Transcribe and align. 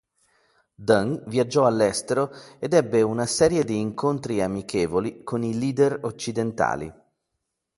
Deng 0.87 1.21
viaggiò 1.27 1.67
all'estero 1.67 2.31
ed 2.57 2.73
ebbe 2.73 3.03
una 3.03 3.27
serie 3.27 3.63
di 3.63 3.79
incontri 3.79 4.41
amichevoli 4.41 5.21
con 5.23 5.43
i 5.43 5.55
"leader" 5.59 5.99
occidentali. 6.01 6.91